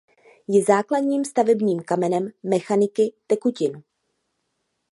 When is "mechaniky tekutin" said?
2.43-3.83